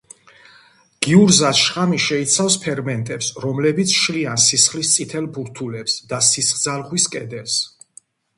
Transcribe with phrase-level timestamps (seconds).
[1.07, 7.61] გიურზას შხამი შეიცავს ფერმენტებს, რომლებიც შლიან სისხლის წითელ ბურთულებს და სისხლძარღვის კედელს.